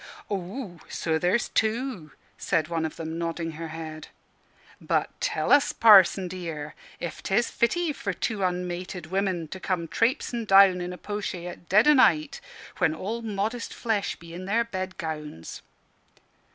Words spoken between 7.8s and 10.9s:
for two unmated women to come trapesing down